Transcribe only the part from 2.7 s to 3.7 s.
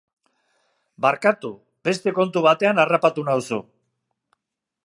harrapatu nauzu.